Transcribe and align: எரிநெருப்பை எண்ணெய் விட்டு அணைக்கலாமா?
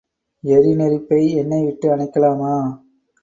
எரிநெருப்பை 0.43 1.19
எண்ணெய் 1.33 1.65
விட்டு 1.65 1.87
அணைக்கலாமா? 1.95 2.53